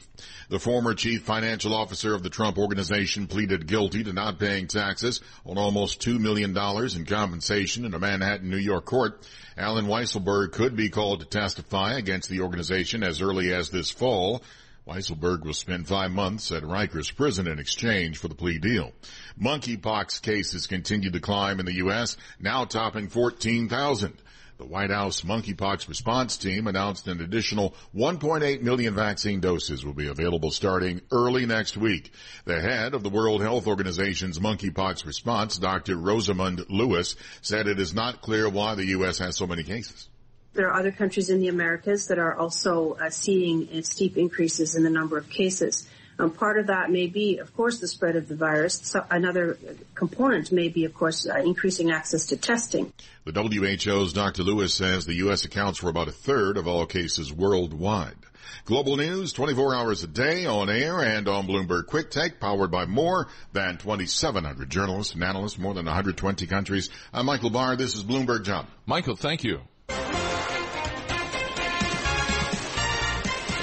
[0.48, 5.20] The former chief financial officer of the Trump organization pleaded guilty to not paying taxes
[5.46, 6.56] on almost $2 million
[6.96, 9.26] in compensation in a Manhattan, New York court.
[9.56, 14.42] Alan Weisselberg could be called to testify against the organization as early as this fall.
[14.86, 18.92] Weisselberg will spend five months at Rikers prison in exchange for the plea deal.
[19.40, 24.20] Monkeypox cases continue to climb in the U.S., now topping 14,000.
[24.62, 30.06] The White House monkeypox response team announced an additional 1.8 million vaccine doses will be
[30.06, 32.12] available starting early next week.
[32.44, 35.96] The head of the World Health Organization's monkeypox response, Dr.
[35.96, 39.18] Rosamund Lewis, said it is not clear why the U.S.
[39.18, 40.08] has so many cases.
[40.54, 44.84] There are other countries in the Americas that are also uh, seeing steep increases in
[44.84, 45.88] the number of cases.
[46.18, 48.80] Um, part of that may be, of course, the spread of the virus.
[48.84, 49.58] So another
[49.94, 52.92] component may be, of course, uh, increasing access to testing.
[53.24, 54.42] The WHO's Dr.
[54.42, 55.44] Lewis says the U.S.
[55.44, 58.16] accounts for about a third of all cases worldwide.
[58.64, 62.86] Global news 24 hours a day on air and on Bloomberg Quick Take, powered by
[62.86, 66.90] more than 2,700 journalists and analysts, more than 120 countries.
[67.12, 67.76] I'm Michael Barr.
[67.76, 68.66] This is Bloomberg Job.
[68.86, 69.60] Michael, thank you.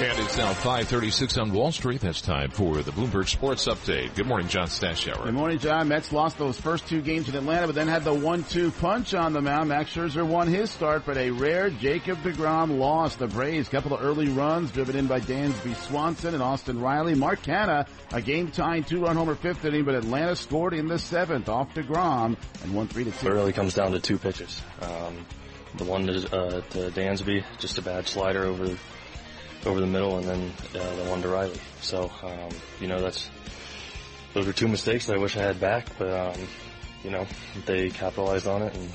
[0.02, 2.00] And it's now 536 on Wall Street.
[2.00, 4.14] That's time for the Bloomberg Sports Update.
[4.14, 5.24] Good morning, John Stashower.
[5.24, 5.88] Good morning, John.
[5.88, 9.34] Mets lost those first two games in Atlanta, but then had the one-two punch on
[9.34, 9.68] the mound.
[9.68, 13.18] Max Scherzer won his start, but a rare Jacob DeGrom lost.
[13.18, 17.14] The Braves, couple of early runs driven in by Dansby Swanson and Austin Riley.
[17.14, 21.74] Mark Canha, a game-tying two-run homer fifth inning, but Atlanta scored in the seventh off
[21.74, 23.26] DeGrom and won three to two.
[23.26, 24.62] It really comes down to two pitches.
[24.80, 25.26] Um,
[25.76, 28.74] the one to, uh, to Dansby, just a bad slider over
[29.66, 31.60] over the middle, and then uh, the one to Riley.
[31.80, 32.48] So, um,
[32.80, 33.28] you know, that's
[34.34, 36.48] those were two mistakes that I wish I had back, but um,
[37.04, 37.26] you know,
[37.66, 38.90] they capitalized on it, and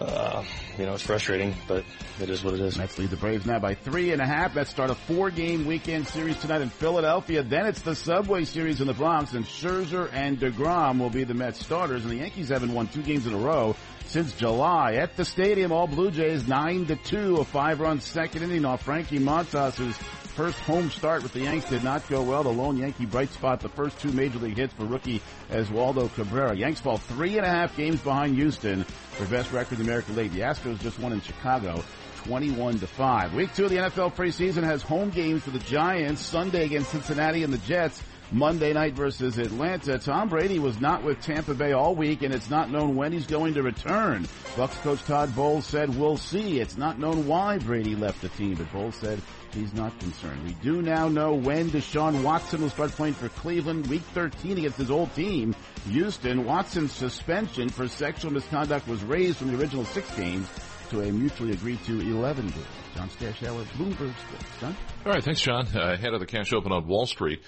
[0.00, 0.44] uh,
[0.78, 1.84] you know, it's frustrating, but
[2.20, 2.78] it is what it is.
[2.78, 4.54] Mets lead the Braves now by three and a half.
[4.54, 7.42] Let's start a four-game weekend series tonight in Philadelphia.
[7.42, 11.34] Then it's the Subway Series in the Bronx, and Scherzer and DeGrom will be the
[11.34, 12.02] Mets starters.
[12.02, 13.76] And the Yankees haven't won two games in a row
[14.10, 14.94] since July.
[14.94, 19.20] At the stadium, all Blue Jays nine to two, a five-run second inning off Frankie
[19.20, 19.96] Montas's
[20.34, 22.42] first home start with the Yanks did not go well.
[22.42, 26.56] The lone Yankee bright spot, the first two major league hits for rookie Oswaldo Cabrera.
[26.56, 30.16] Yanks fall three and a half games behind Houston for best record in the American
[30.16, 30.32] League.
[30.32, 31.82] The Astros just won in Chicago.
[32.24, 33.34] 21 to 5.
[33.34, 37.44] Week 2 of the NFL preseason has home games for the Giants Sunday against Cincinnati
[37.44, 38.02] and the Jets.
[38.32, 39.98] Monday night versus Atlanta.
[39.98, 43.26] Tom Brady was not with Tampa Bay all week, and it's not known when he's
[43.26, 44.24] going to return.
[44.54, 48.54] Bucs coach Todd Bowles said, "We'll see." It's not known why Brady left the team,
[48.54, 49.20] but Bowles said
[49.52, 50.44] he's not concerned.
[50.44, 54.78] We do now know when Deshaun Watson will start playing for Cleveland, Week 13 against
[54.78, 55.54] his old team,
[55.88, 56.44] Houston.
[56.44, 60.48] Watson's suspension for sexual misconduct was raised from the original six games
[60.90, 62.66] to a mutually agreed to 11 games.
[62.94, 64.44] John Stashower, Bloomberg Sports.
[64.60, 64.76] John?
[65.06, 65.66] All right, thanks, John.
[65.74, 67.40] Uh, ahead of the cash open on Wall Street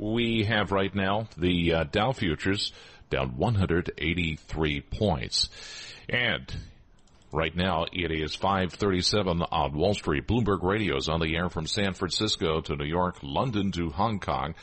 [0.00, 2.72] we have right now the uh, Dow futures
[3.10, 5.50] down 183 points.
[6.08, 6.52] And
[7.32, 10.26] right now it is 537 on Wall Street.
[10.26, 14.20] Bloomberg Radio is on the air from San Francisco to New York, London to Hong
[14.20, 14.54] Kong.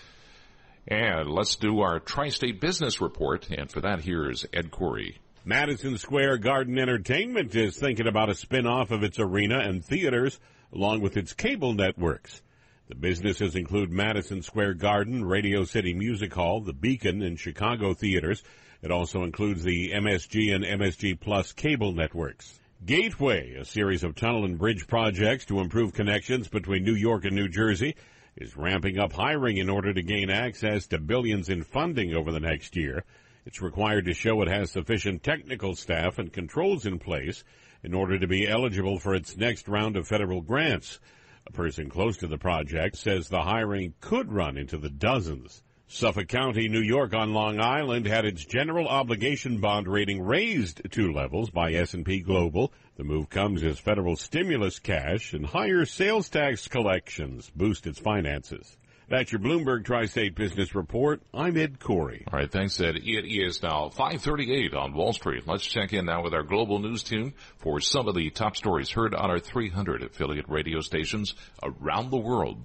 [0.88, 3.50] And let's do our tri-state business report.
[3.52, 5.20] And for that, here's Ed Corey.
[5.46, 10.40] Madison Square Garden Entertainment is thinking about a spin-off of its arena and theaters
[10.74, 12.42] along with its cable networks.
[12.90, 18.44] The businesses include Madison Square Garden, Radio City Music Hall, the Beacon and Chicago theaters.
[18.82, 22.62] It also includes the MSG and MSG Plus cable networks.
[22.86, 27.36] Gateway, a series of tunnel and bridge projects to improve connections between New York and
[27.36, 27.96] New Jersey,
[28.38, 32.40] is ramping up hiring in order to gain access to billions in funding over the
[32.40, 33.04] next year.
[33.46, 37.44] It's required to show it has sufficient technical staff and controls in place
[37.84, 41.02] in order to be eligible for its next round of federal grants.
[41.48, 45.64] A person close to the project says the hiring could run into the dozens.
[45.88, 51.14] Suffolk County, New York on Long Island had its general obligation bond rating raised two
[51.14, 52.74] levels by S&P Global.
[52.98, 58.76] The move comes as federal stimulus cash and higher sales tax collections boost its finances.
[59.10, 61.22] That's your Bloomberg Tri-State Business Report.
[61.34, 62.26] I'm Ed Corey.
[62.30, 62.98] All right, thanks, Ed.
[62.98, 65.48] It is now 538 on Wall Street.
[65.48, 68.90] Let's check in now with our global news team for some of the top stories
[68.92, 72.62] heard on our 300 affiliate radio stations around the world.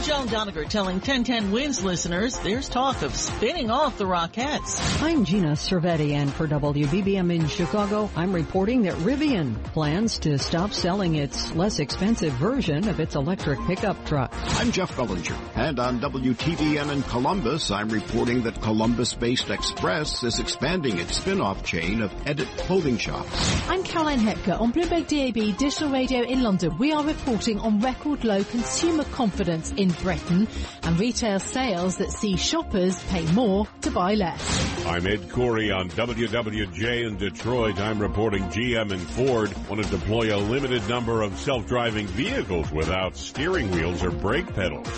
[0.00, 5.02] I'm Joan Doniger telling 1010 Wins listeners there's talk of spinning off the Rockettes.
[5.02, 10.72] I'm Gina Cervetti and for WBBM in Chicago, I'm reporting that Rivian plans to stop
[10.72, 14.32] selling its less expensive version of its electric pickup truck.
[14.58, 20.98] I'm Jeff Bellinger and on WTVN in Columbus, I'm reporting that Columbus-based Express is expanding
[20.98, 23.68] its spin-off chain of Edit clothing shops.
[23.68, 26.78] I'm Caroline Hepker on Bloomberg DAB Digital Radio in London.
[26.78, 30.48] We are reporting on record low consumer confidence in Britain
[30.82, 34.86] and retail sales that see shoppers pay more to buy less.
[34.86, 37.78] I'm Ed Corey on WWJ in Detroit.
[37.78, 43.16] I'm reporting GM and Ford want to deploy a limited number of self-driving vehicles without
[43.16, 44.88] steering wheels or brake pedals.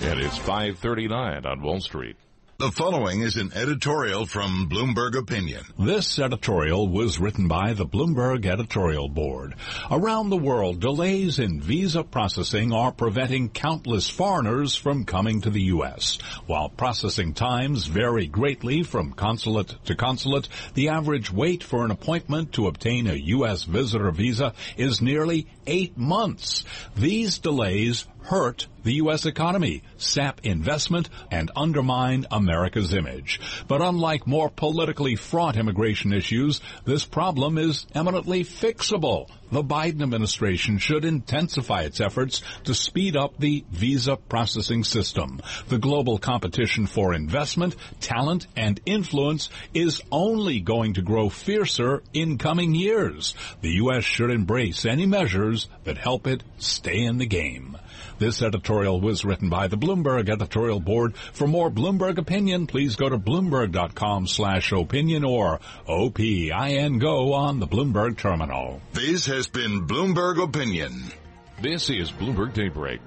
[0.00, 2.16] And It is 539 on Wall Street.
[2.58, 5.62] The following is an editorial from Bloomberg Opinion.
[5.78, 9.56] This editorial was written by the Bloomberg Editorial Board.
[9.90, 15.64] Around the world, delays in visa processing are preventing countless foreigners from coming to the
[15.64, 16.16] U.S.
[16.46, 22.54] While processing times vary greatly from consulate to consulate, the average wait for an appointment
[22.54, 23.64] to obtain a U.S.
[23.64, 26.64] visitor visa is nearly eight months.
[26.96, 29.26] These delays hurt the U.S.
[29.26, 33.40] economy, sap investment, and undermine America's image.
[33.66, 39.28] But unlike more politically fraught immigration issues, this problem is eminently fixable.
[39.50, 45.40] The Biden administration should intensify its efforts to speed up the visa processing system.
[45.68, 52.38] The global competition for investment, talent, and influence is only going to grow fiercer in
[52.38, 53.34] coming years.
[53.62, 54.04] The U.S.
[54.04, 57.76] should embrace any measures that help it stay in the game.
[58.18, 61.14] This editorial was written by the Bloomberg editorial board.
[61.16, 67.66] For more Bloomberg opinion, please go to bloomberg.com slash opinion or OPIN go on the
[67.66, 68.80] Bloomberg terminal.
[68.94, 71.12] This has been Bloomberg Opinion.
[71.60, 73.00] This is Bloomberg Daybreak.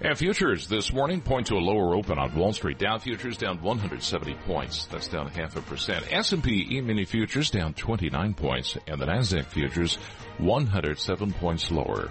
[0.00, 2.78] And futures this morning point to a lower open on Wall Street.
[2.78, 4.86] Dow futures down 170 points.
[4.86, 6.04] That's down half a percent.
[6.10, 8.76] S&P E-mini futures down 29 points.
[8.88, 9.98] And the NASDAQ futures
[10.38, 12.10] 107 points lower.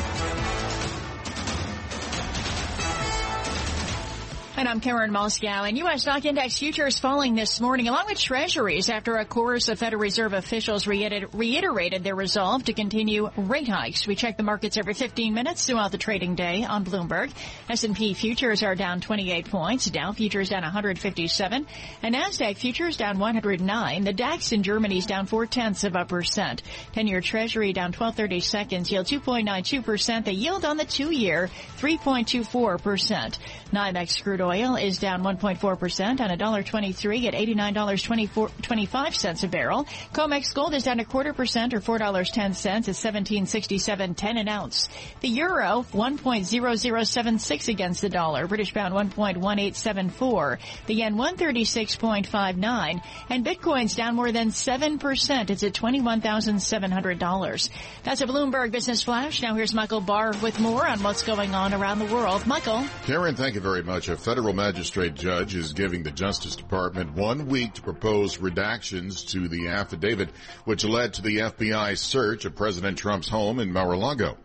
[4.61, 5.67] And I'm Karen Moskow.
[5.67, 6.03] And U.S.
[6.03, 10.33] stock index futures falling this morning, along with treasuries, after a chorus of Federal Reserve
[10.33, 14.05] officials reiterated their resolve to continue rate hikes.
[14.05, 17.31] We check the markets every 15 minutes throughout the trading day on Bloomberg.
[17.71, 21.65] S&P futures are down 28 points, Dow futures down 157,
[22.03, 24.03] and Nasdaq futures down 109.
[24.03, 26.61] The DAX in Germany is down four tenths of a percent.
[26.93, 30.25] 10-year Treasury down 12.30 seconds, yield 2.92 percent.
[30.25, 33.39] The yield on the two-year 3.24 percent.
[33.73, 39.87] NYMEX crude oil is down 1.4% on $1.23 at $89.25 a barrel.
[40.13, 44.87] COMEX gold is down a quarter percent or $4.10 at 1767.10 an ounce.
[45.21, 48.47] The euro 1.0076 against the dollar.
[48.47, 50.59] British pound 1.1874.
[50.87, 55.49] The yen 136.59 and Bitcoin's down more than 7%.
[55.49, 57.69] It's at $21,700.
[58.03, 59.41] That's a Bloomberg Business Flash.
[59.41, 62.45] Now here's Michael Barr with more on what's going on around the world.
[62.45, 62.85] Michael.
[63.03, 64.09] Karen, thank you very much.
[64.09, 69.47] A federal magistrate judge is giving the Justice Department one week to propose redactions to
[69.47, 70.29] the affidavit
[70.65, 74.37] which led to the FBI search of President Trump's home in Mar-a-Lago.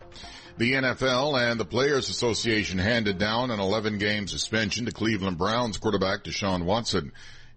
[0.57, 5.77] The NFL and the Players Association handed down an 11 game suspension to Cleveland Browns
[5.77, 7.11] quarterback Deshaun Watson.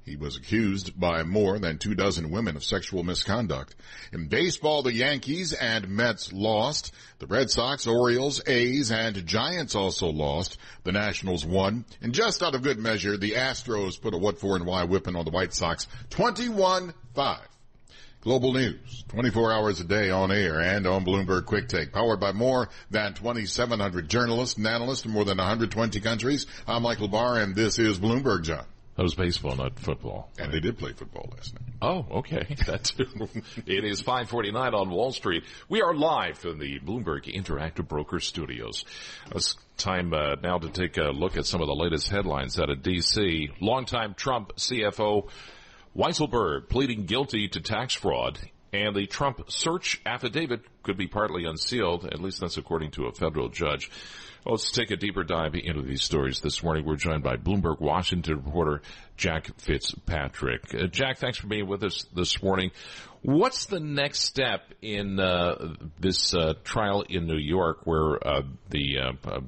[0.05, 3.75] He was accused by more than two dozen women of sexual misconduct.
[4.13, 6.93] In baseball, the Yankees and Mets lost.
[7.19, 10.57] The Red Sox, Orioles, A's, and Giants also lost.
[10.85, 11.85] The Nationals won.
[12.01, 15.17] And just out of good measure, the Astros put a what for and why whipping
[15.17, 16.95] on the White Sox 21-5.
[18.23, 22.33] Global News, 24 hours a day on air and on Bloomberg Quick Take, powered by
[22.33, 26.47] more than 2,700 journalists and analysts in more than 120 countries.
[26.67, 28.67] I'm Michael Barr, and this is Bloomberg, John.
[29.01, 30.29] That was baseball, not football.
[30.39, 31.73] And they did play football last night.
[31.81, 32.55] Oh, okay.
[32.67, 33.07] That too.
[33.67, 35.45] it is 549 on Wall Street.
[35.71, 38.85] We are live from the Bloomberg Interactive Broker Studios.
[39.35, 42.69] It's time uh, now to take a look at some of the latest headlines out
[42.69, 43.49] of D.C.
[43.63, 45.31] Longtime Trump CFO
[45.97, 48.39] Weisselberg pleading guilty to tax fraud
[48.73, 53.13] and the Trump search affidavit could be partly unsealed, at least that's according to a
[53.13, 53.91] federal judge.
[54.45, 56.87] Well, let's take a deeper dive into these stories this morning.
[56.87, 58.81] We're joined by Bloomberg Washington reporter
[59.17, 60.75] Jack Fitzpatrick.
[60.75, 62.71] Uh, Jack, thanks for being with us this morning.
[63.21, 68.99] What's the next step in uh, this uh, trial in New York where uh, the
[68.99, 69.41] uh,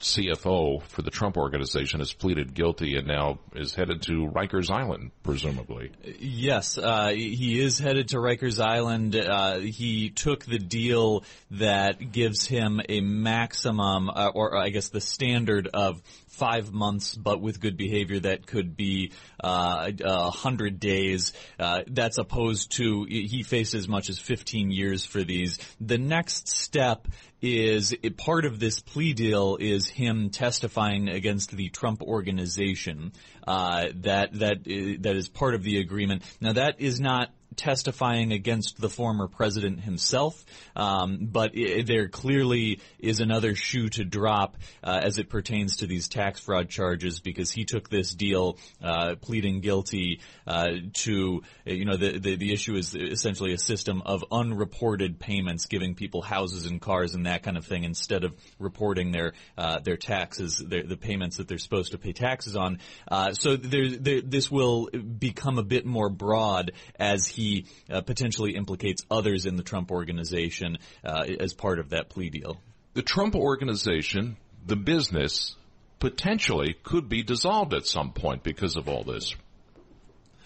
[0.00, 5.10] CFO for the Trump organization has pleaded guilty and now is headed to Rikers Island,
[5.22, 5.90] presumably.
[6.18, 9.16] Yes, uh, he is headed to Rikers Island.
[9.16, 15.00] Uh, he took the deal that gives him a maximum, uh, or I guess the
[15.00, 21.32] standard of five months, but with good behavior that could be uh, a hundred days.
[21.58, 25.58] Uh, that's opposed to he faced as much as 15 years for these.
[25.80, 27.08] The next step
[27.40, 33.12] is part of this plea deal is him testifying against the Trump organization.
[33.46, 36.22] Uh, that that that is part of the agreement.
[36.40, 40.44] Now that is not testifying against the former president himself,
[40.76, 45.86] um, but it, there clearly is another shoe to drop uh, as it pertains to
[45.86, 51.84] these tax fraud charges because he took this deal uh, pleading guilty uh, to you
[51.84, 56.64] know the, the, the issue is essentially a system of unreported payments, giving people houses
[56.66, 60.84] and cars and that kind of thing instead of reporting their uh, their taxes, their,
[60.84, 62.78] the payments that they're supposed to pay taxes on.
[63.10, 67.47] Uh, so there, there, this will become a bit more broad as he
[67.90, 72.60] uh, potentially implicates others in the Trump organization uh, as part of that plea deal.
[72.94, 74.36] The Trump organization,
[74.66, 75.54] the business,
[76.00, 79.34] potentially could be dissolved at some point because of all this.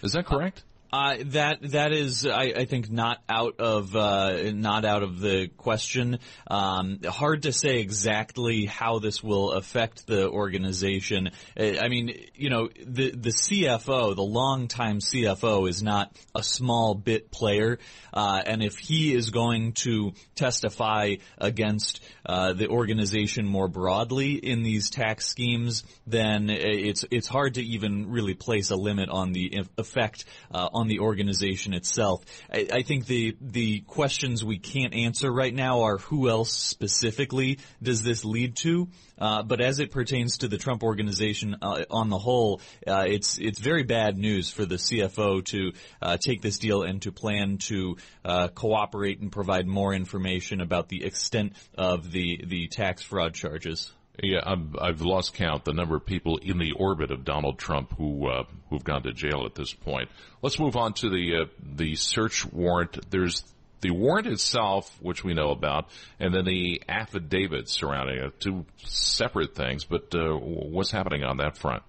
[0.02, 0.64] Is that correct?
[0.92, 5.48] Uh, that that is, I, I, think, not out of uh, not out of the
[5.56, 6.18] question.
[6.50, 11.30] Um, hard to say exactly how this will affect the organization.
[11.58, 16.94] Uh, I mean, you know, the the CFO, the longtime CFO, is not a small
[16.94, 17.78] bit player,
[18.12, 24.62] uh, and if he is going to testify against uh, the organization more broadly in
[24.62, 29.64] these tax schemes, then it's it's hard to even really place a limit on the
[29.78, 32.24] effect on on the organization itself.
[32.52, 37.60] I, I, think the the questions we can't answer right now are who else specifically
[37.80, 38.88] does this lead to?
[39.16, 43.38] Uh, but as it pertains to the Trump organization uh, on the whole, uh, it's
[43.38, 45.72] it's very bad news for the CFO to
[46.02, 50.88] uh, take this deal and to plan to uh, cooperate and provide more information about
[50.88, 53.92] the extent of the the tax fraud charges.
[54.20, 57.94] Yeah, i have lost count the number of people in the orbit of Donald Trump
[57.96, 60.10] who uh, who've gone to jail at this point.
[60.42, 63.10] Let's move on to the uh, the search warrant.
[63.10, 63.42] There's
[63.80, 65.88] the warrant itself, which we know about,
[66.20, 68.38] and then the affidavit surrounding it.
[68.38, 71.82] Two separate things, but uh, what's happening on that front?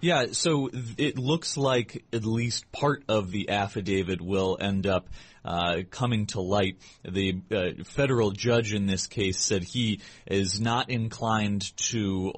[0.00, 5.08] Yeah, so it looks like at least part of the affidavit will end up
[5.44, 6.78] uh, coming to light.
[7.04, 12.32] The uh, federal judge in this case said he is not inclined to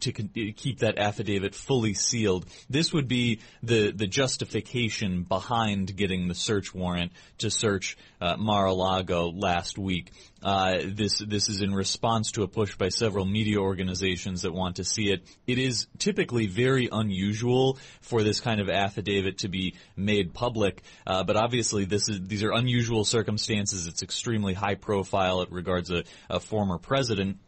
[0.00, 2.46] to keep that affidavit fully sealed.
[2.68, 9.30] This would be the the justification behind getting the search warrant to search uh, Mar-a-Lago
[9.30, 10.12] last week.
[10.42, 14.76] Uh, this this is in response to a push by several media organizations that want
[14.76, 15.22] to see it.
[15.46, 21.24] It is typically very unusual for this kind of affidavit to be made public, uh,
[21.24, 23.86] but obviously this is these are unusual circumstances.
[23.86, 25.42] It's extremely high profile.
[25.42, 27.38] It regards a, a former president.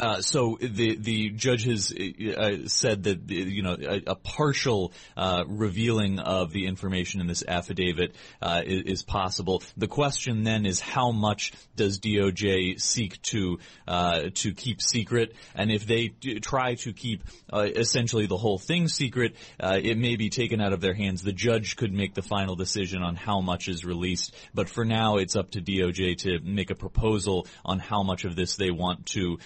[0.00, 5.44] Uh, so the the judge has uh, said that you know a, a partial uh,
[5.46, 9.62] revealing of the information in this affidavit uh, is, is, possible.
[9.76, 15.70] The question then is how much does DOJ seek to uh, to keep secret, and
[15.70, 17.22] if they try to keep
[17.52, 21.22] uh, essentially the whole thing secret, it may be taken out of their hands.
[21.22, 25.16] The judge could make the final decision on how much is released, but for now
[25.16, 29.04] it's up to DOJ to make a proposal on how much of this they want
[29.06, 29.38] to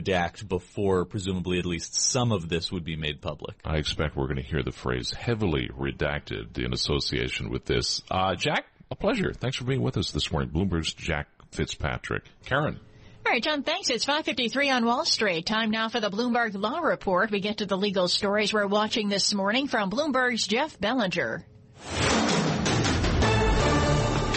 [0.00, 3.56] redact before presumably at least some of this would be made public.
[3.64, 8.02] I expect we're going to hear the phrase heavily redacted in association with this.
[8.10, 9.32] Uh, Jack, a pleasure.
[9.32, 10.50] Thanks for being with us this morning.
[10.50, 12.24] Bloomberg's Jack Fitzpatrick.
[12.46, 12.78] Karen.
[13.26, 13.88] All right, John, thanks.
[13.88, 15.46] It's 553 on Wall Street.
[15.46, 17.30] Time now for the Bloomberg Law Report.
[17.30, 21.46] We get to the legal stories we're watching this morning from Bloomberg's Jeff Bellinger.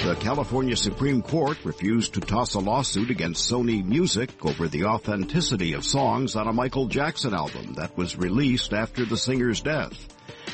[0.07, 5.73] The California Supreme Court refused to toss a lawsuit against Sony Music over the authenticity
[5.73, 10.07] of songs on a Michael Jackson album that was released after the singer's death.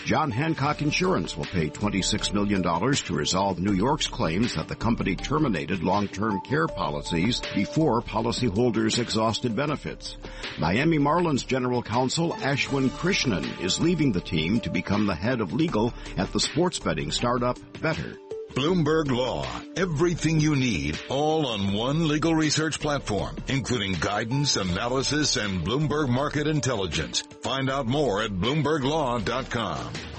[0.06, 5.16] John Hancock Insurance will pay $26 million to resolve New York's claims that the company
[5.16, 10.18] terminated long-term care policies before policyholders exhausted benefits.
[10.58, 15.54] Miami Marlins General Counsel Ashwin Krishnan is leaving the team to become the head of
[15.54, 18.18] legal at the sports betting startup Betr.
[18.56, 19.45] Bloomberg Law.
[19.76, 26.45] Everything you need, all on one legal research platform, including guidance, analysis, and Bloomberg Market
[26.45, 27.22] Intelligence.
[27.41, 30.12] Find out more at BloombergLaw.com.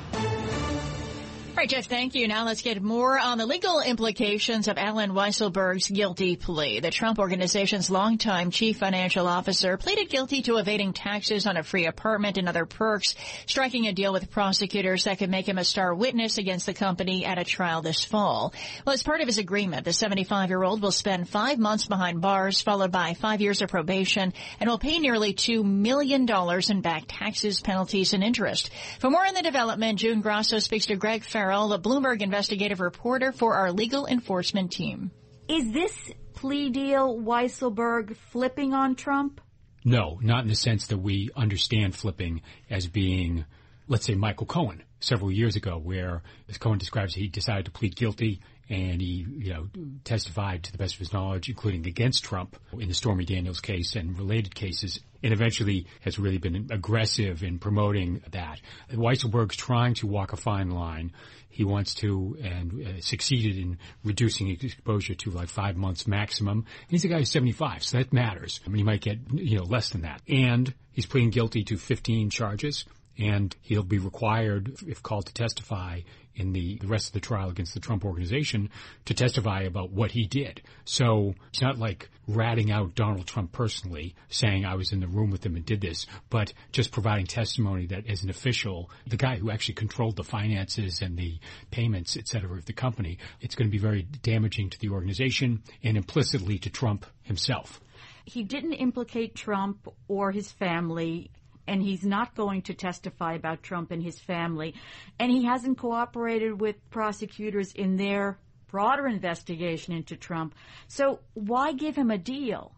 [1.65, 2.29] Right, Jeff, thank you.
[2.29, 6.81] Now let's get more on the legal implications of Allen Weisselberg's guilty plea.
[6.81, 11.87] The Trump Organization's longtime chief financial officer pleaded guilty to evading taxes on a free
[11.87, 13.15] apartment and other perks,
[13.47, 17.25] striking a deal with prosecutors that could make him a star witness against the company
[17.25, 18.53] at a trial this fall.
[18.85, 22.93] Well, as part of his agreement, the 75-year-old will spend five months behind bars, followed
[22.93, 28.12] by five years of probation, and will pay nearly $2 million in back taxes, penalties,
[28.12, 28.69] and interest.
[28.99, 32.80] For more on the development, June Grasso speaks to Greg Farrell Farrell, the Bloomberg investigative
[32.80, 35.12] reporter for our legal enforcement team.
[35.46, 39.40] Is this plea deal Weisselberg flipping on Trump?
[39.84, 43.44] No, not in the sense that we understand flipping as being,
[43.86, 47.94] let's say, Michael Cohen several years ago, where, as Cohen describes, he decided to plead
[47.94, 49.68] guilty and he, you know,
[50.05, 53.94] testified to the best of his knowledge, including against Trump in the Stormy Daniels case
[53.94, 58.61] and related cases, and eventually has really been aggressive in promoting that.
[58.90, 61.12] Weisselberg's trying to walk a fine line.
[61.55, 66.66] He wants to and uh, succeeded in reducing exposure to like five months maximum.
[66.88, 68.59] He's a guy who's 75, so that matters.
[68.66, 70.20] I mean, he might get, you know, less than that.
[70.28, 72.84] And he's pleading guilty to 15 charges
[73.19, 76.01] and he'll be required, if called to testify
[76.37, 78.69] in the, the rest of the trial against the Trump organization,
[79.05, 80.61] to testify about what he did.
[80.85, 85.31] So it's not like ratting out Donald Trump personally, saying I was in the room
[85.31, 89.37] with him and did this, but just providing testimony that as an official, the guy
[89.37, 91.39] who actually controlled the finances and the
[91.71, 95.62] payments, et cetera, of the company, it's going to be very damaging to the organization
[95.85, 97.81] and implicitly to Trump himself.
[98.25, 101.31] He didn't implicate Trump or his family
[101.67, 104.75] and he's not going to testify about Trump and his family.
[105.19, 108.39] And he hasn't cooperated with prosecutors in their
[108.71, 110.55] broader investigation into Trump.
[110.89, 112.73] So why give him a deal?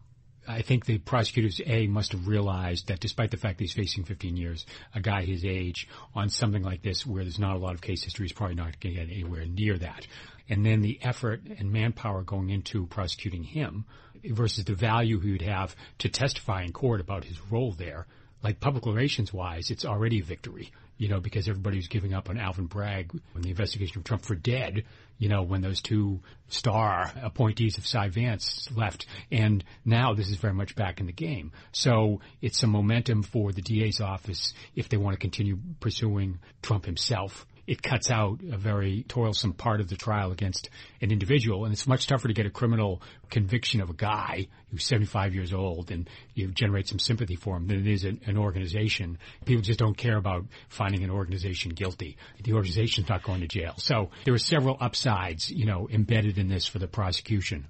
[0.47, 4.05] I think the prosecutors, A, must have realized that despite the fact that he's facing
[4.05, 4.65] 15 years,
[4.95, 8.03] a guy his age on something like this where there's not a lot of case
[8.03, 10.07] history is probably not going to get anywhere near that.
[10.47, 13.85] And then the effort and manpower going into prosecuting him
[14.23, 18.07] versus the value he would have to testify in court about his role there
[18.43, 22.29] like public relations wise, it's already a victory, you know, because everybody was giving up
[22.29, 24.83] on Alvin Bragg when the investigation of Trump for dead,
[25.17, 29.07] you know, when those two star appointees of Cy Vance left.
[29.31, 31.51] And now this is very much back in the game.
[31.71, 36.85] So it's some momentum for the DA's office if they want to continue pursuing Trump
[36.85, 40.69] himself it cuts out a very toilsome part of the trial against
[41.01, 41.65] an individual.
[41.65, 45.53] And it's much tougher to get a criminal conviction of a guy who's 75 years
[45.53, 49.17] old and you generate some sympathy for him than it is an, an organization.
[49.45, 52.17] People just don't care about finding an organization guilty.
[52.41, 53.73] The organization's not going to jail.
[53.77, 57.67] So there are several upsides, you know, embedded in this for the prosecution.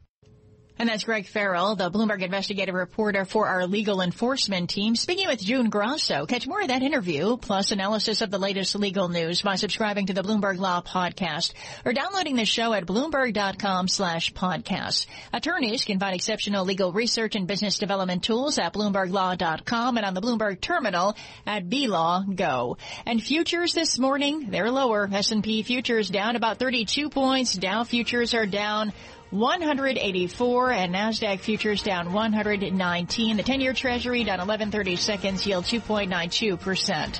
[0.79, 5.43] And that's Greg Farrell, the Bloomberg investigative reporter for our legal enforcement team, speaking with
[5.43, 6.25] June Grasso.
[6.25, 10.13] Catch more of that interview, plus analysis of the latest legal news by subscribing to
[10.13, 11.53] the Bloomberg Law Podcast
[11.83, 15.07] or downloading the show at bloomberg.com slash podcast.
[15.33, 20.21] Attorneys can find exceptional legal research and business development tools at bloomberglaw.com and on the
[20.21, 21.15] Bloomberg terminal
[21.45, 22.77] at BLaw Go.
[23.05, 25.09] And futures this morning, they're lower.
[25.11, 27.55] S&P futures down about 32 points.
[27.55, 28.93] Dow futures are down
[29.31, 33.37] 184 and NASDAQ futures down 119.
[33.37, 37.19] The 10-year treasury down 1130 seconds, yield 2.92%.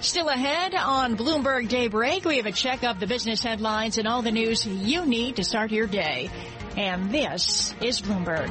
[0.00, 4.22] Still ahead on Bloomberg Daybreak, we have a check of the business headlines and all
[4.22, 6.30] the news you need to start your day.
[6.76, 8.50] And this is Bloomberg.